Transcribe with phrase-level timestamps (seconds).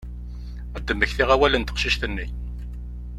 [0.77, 2.27] Ad d-mmektiɣ awal n teqcict-nni.